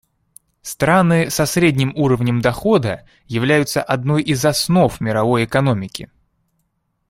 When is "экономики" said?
5.45-6.09